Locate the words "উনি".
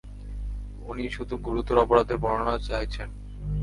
0.81-1.05